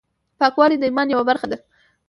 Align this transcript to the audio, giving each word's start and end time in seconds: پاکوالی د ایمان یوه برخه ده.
پاکوالی 0.39 0.77
د 0.79 0.83
ایمان 0.87 1.07
یوه 1.09 1.27
برخه 1.29 1.47
ده. 1.51 1.57